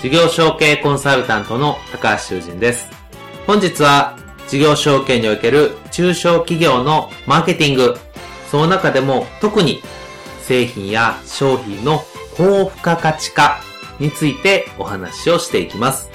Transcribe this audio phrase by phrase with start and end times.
[0.00, 2.90] 事業承継コンサルタントの高橋修人です。
[3.46, 7.96] 本日は事業承継における中小企業のマーケティング、
[8.50, 9.82] その中でも特に
[10.42, 12.02] 製品や商品の
[12.36, 13.60] 高付加価値化
[13.98, 16.10] についてお話をしていきます。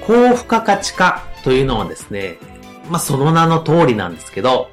[0.00, 2.38] 高付加価値化というのはですね、
[2.90, 4.68] まあ、その名の通りなんですけど、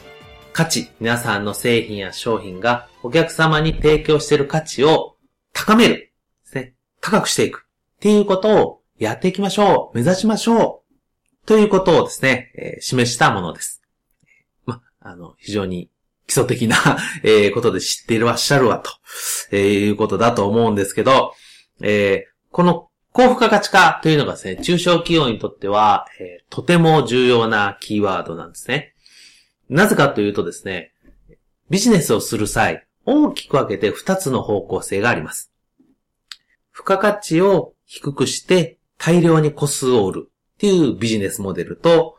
[0.53, 5.15] 価値、皆さんの製品や商品がお客様に提供している価値を
[5.53, 6.12] 高める
[7.03, 7.65] 高くしていく
[7.97, 9.97] っていうことをやっていきましょう。
[9.97, 10.83] 目指しましょ
[11.43, 11.45] う。
[11.45, 13.83] ということをですね、えー、示したものです。
[14.65, 15.89] ま、あの、非常に
[16.27, 16.77] 基礎的な
[17.23, 18.89] えーことで知っていらっしゃるわ、と、
[19.51, 21.33] えー、いうことだと思うんですけど、
[21.81, 28.95] えー、この高付加価値化というのがですね、中小企業にとっては、えー、とても重要なキーワードなんですね。
[29.69, 30.93] なぜかというとですね、
[31.69, 35.52] ビジネスをする際、大きく分けて2つの方向性があります。
[36.73, 42.17] 付加価値を低くして大量に個数を売るっていうビジネスモデルと、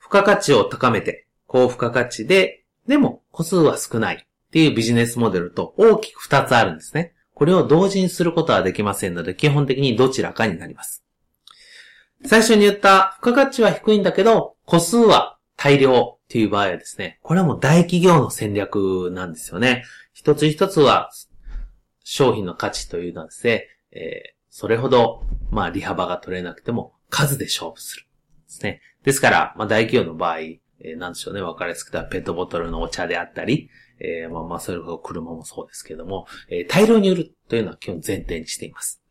[0.00, 7.14] 付加価値を高めて高付加価値で、でも個数は少ないっていうビジネスモデルと大きく二つあるんですね。
[7.34, 11.04] これを同時にすることはできませんので、基本的にどちらかになります。
[12.24, 19.84] 最初に言った付加価値は低いんだけど、個数は大量っていう場合はですね、これはもう大企業の戦略なんですよね。
[20.12, 21.10] 一つ一つは
[22.04, 28.04] 商品の価値というのはですね、えー、それほど、まあ、利幅が取れなくても、数で勝負する。
[28.04, 28.08] で
[28.48, 28.80] すね。
[29.02, 39.02] ですから、まあ、大企業の場合、えー、なんでしょうね、わかりやすく言ったらペットボトルのお茶であったり、えー、まあまあ、それほど車もそうですけども、えー、大量に売るというのは基本前提にしています。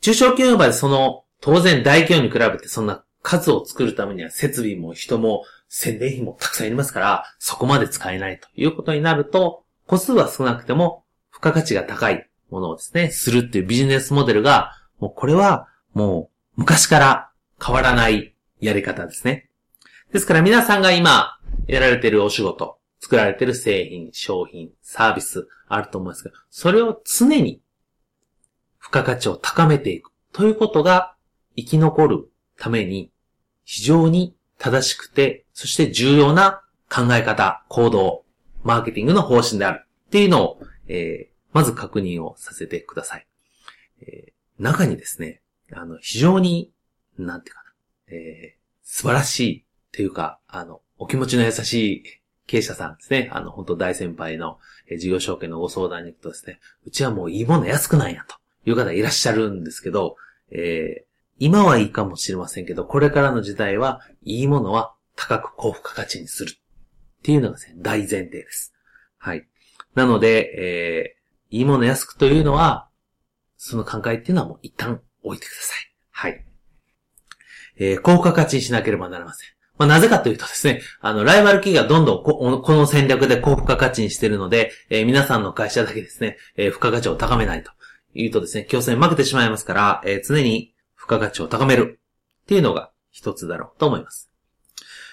[0.00, 17.30] 中小企業の場合、その、当然大企業に比べてそんな数を作るためには設備も人も宣伝費もたくさんいりますから、そこまで使えないということになると、個数は少なくても付加価値が高いものをですね、するっていうビジネスモデルが、もうこれはもう昔から
[17.64, 19.48] 変わらないやり方ですね。
[20.12, 27.60] ですから皆さんが今やられているお仕事、作られている製品、商品、サービスあると思いますが、それを常に
[28.80, 31.14] 付加価値を高めていくということが
[31.56, 32.28] 生き残る
[32.58, 33.10] ために
[33.64, 38.24] 非常に正しくて、そして重要な考え方、行動、
[38.62, 43.26] マーケティングの方針であるっていうのを、えー、まず確認をさせてください。
[44.02, 45.40] えー、中にですね、
[45.72, 46.70] あの、非常に、
[47.16, 52.04] なんていうかな、えー、素晴らしいっていうか、あの、お気持ちの優しい
[52.46, 53.30] 経営者さんですね。
[53.32, 58.36] あの、本当大先輩の、え、事業承継のご相談に行くとですね、うちはもういいもの安くないやと
[58.68, 60.16] いう方いらっしゃるんですけど、
[60.50, 61.04] えー、
[61.38, 66.50] 今はいいかもしれませんけど、これからの時代は、いいものは高く高付加価値にする。
[66.50, 66.56] っ
[67.22, 68.74] ていうのがですね、大前提です。
[69.16, 69.48] はい。
[69.94, 71.16] なので、えー
[71.56, 72.88] いいもの安くというのは、
[73.56, 75.94] その考えっていうのはもう一旦置いてください。
[76.10, 76.44] はい。
[77.78, 79.48] えー、高付加価値にしなければなりません。
[79.78, 87.70] まあ、なぜかというとですね、あの、ライバル企業がどんどんここの戦略で高付加価値にしてるので、えー、皆さんの会社だけですね、えー、付加価値を高めないと
[88.14, 92.00] いうとですね、競争に負けてしまいますから、えー、常に付加価値を高める
[92.42, 94.30] っていうのが一つだろうと思います。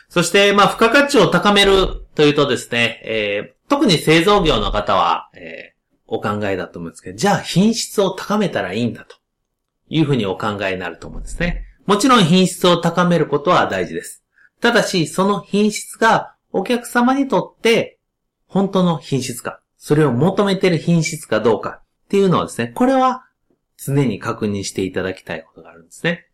[0.10, 5.73] そして、まあ、付加価値を高めるというとですね、えー、特に製造業の方は、え
[6.08, 9.16] お考えだと思うんですけど、じゃあ品質を高めたらいいんだと
[9.90, 11.66] いうふうにお考えになると思うんですね。
[11.86, 14.24] もちろん品質を高めることは大事です。
[14.62, 18.00] ただし、その品質がお客様にとって
[18.48, 23.26] 本当の品質か、それを求めている品質かどうかっていうのはですね、これは
[23.78, 26.28] 常に確認していただきたいことがあるんですね。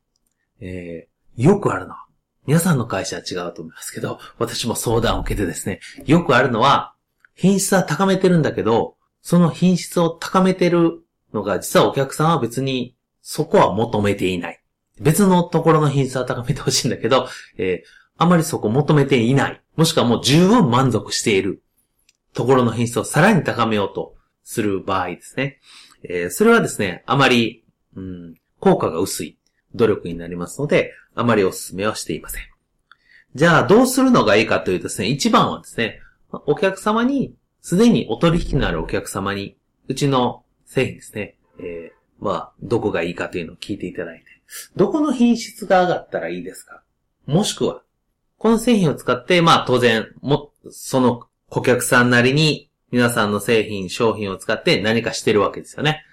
[0.60, 2.06] えー、よくあるのは、
[2.46, 6.94] 皆さんの会社は違うと思いますけど、私も相談を受けてですね、よくあるのは、
[7.34, 11.02] 品質は高めてるんだけど、その品質を高めてる
[11.34, 14.62] のが、実はお客さんは別にそこは求めていない。
[15.00, 17.28] 別のところの品質は高めてほしいんだけど、
[17.58, 17.88] えー、
[18.18, 19.62] あまりそこ求めていない。
[19.76, 21.64] もしくはもう十分満足している
[22.34, 25.60] ところの品質をさらに高めようとする場合ですね。
[26.04, 27.64] えー、それはですね、あまり、
[27.96, 29.38] うん、効果が薄い
[29.76, 32.44] 努力になりますので、あまりお勧めはしていません。
[33.36, 36.02] じゃあ、どうするのがいいかというとですね、一番はですね、
[36.32, 39.58] お客様に、すでにお取引のあるお客様に、
[39.88, 44.26] うちの製品ですね、えー、まあ、どこがいいかというのを聞いていただいて、
[44.76, 46.82] どこの品質が上がったらいいですか？
[47.26, 47.82] もしくは、
[48.38, 56.04] この製品を使って、まあ当然、も、その顧客さんなりに皆さんの製品、商品を使って何かしてるわけですよね。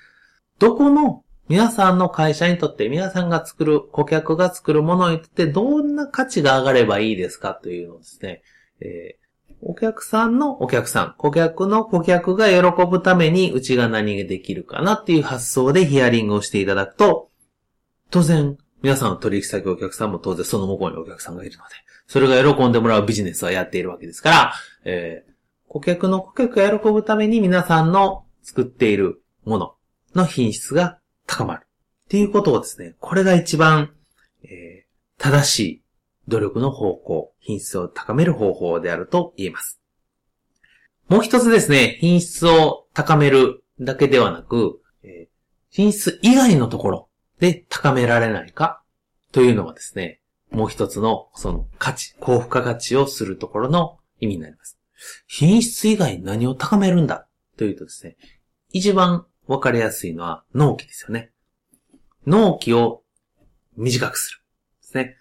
[0.59, 8.43] どこの皆さんの会社にとって、皆さんが作る、顧客が作るものにとってどんな価値が上がればいいですかというのをですね、
[8.81, 9.26] えー、
[9.63, 17.31] お客さんのお客さん、顧客の顧客が喜ぶためにうちが何ができるかなっていう発想でヒアリングをしていただくと、
[18.11, 21.71] 当然、皆さんの取引先お客さんも当然その向こうにお客さんがいるので、
[22.07, 24.53] それが喜んでもらうビジネスはやっているわけですから、
[24.85, 25.33] えー、
[25.69, 29.75] 顧客の顧客が喜ぶために皆さんの作っているもの
[30.15, 31.67] の品質が高まる。
[32.05, 33.91] っていうことをですね、これが一番、
[34.45, 35.83] えー、正しい
[36.29, 39.81] 努力の方向、品質を高める方法であると言えます。
[41.09, 44.81] もう一つですね、品質を高めるだけではなく、
[45.71, 47.09] 品質以外のところ
[47.39, 48.83] で高められないか
[49.33, 50.21] というのはですね、
[50.51, 54.79] もう一つのその価値、高付加価値をするところの意味になります。
[55.27, 58.17] 品質以外何を高めるんだというとですね、
[58.73, 61.31] 一番わかりやすいのは納期ですよね。
[62.27, 63.03] 納期を
[63.77, 64.39] 短くする。
[64.83, 65.17] ですね。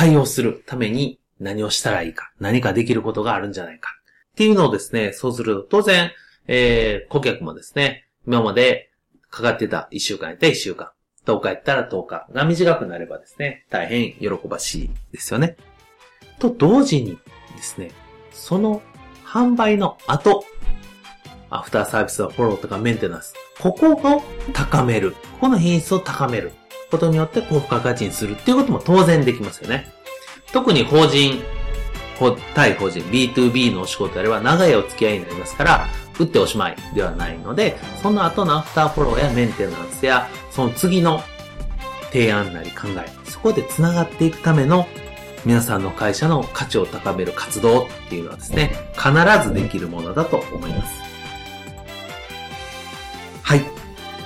[0.00, 3.90] 対応するために何をしたらいいか、何かできることがあるんじゃないか。
[4.32, 6.12] っていうのをですね、そうすると当然、
[6.46, 8.90] えー、顧客もですね、今まで
[9.28, 10.92] かかってた1週間やったら1週間、
[11.26, 15.58] 10日やったら10日が短くなればですね、大変喜ばしいですよね。
[16.38, 17.18] と同時に
[17.54, 17.90] ですね、
[18.32, 18.80] その
[19.26, 20.46] 販売の後、
[21.50, 23.34] アフターサービスはフォローとかメンテナンス。
[23.60, 24.22] ここを
[24.54, 25.12] 高める。
[25.12, 26.52] ここの品質を高める
[26.90, 29.92] ことによって高付加価値にするっていうことも当然できますよね。
[30.52, 31.42] 特に法人、
[32.54, 35.88] 対法人、B2B のお仕事であれば長いお付き合いになりますから、
[36.18, 41.22] 打っておしまいではないので、その後のアフターフォローやメンテナンスや、その次の
[42.12, 44.86] 提案なり考え、そこで繋がっていくための
[45.46, 49.10] 皆さんの会社の価値を高める活動っていうのはですね、必
[49.48, 51.00] ずできるものだと思います。
[53.42, 53.62] はい。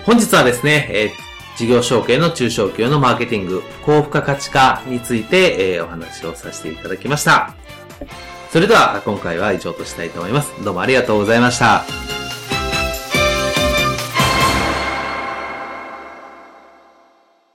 [0.05, 1.24] 本日はですね、えー、
[1.57, 7.55] 事業承継の中小企業のマーケティング、高付加価値化について、えー、お話をさせていただきました。
[8.51, 10.53] それでは今回は以上としたいと思います。
[10.65, 12.14] どうもありがとうございました。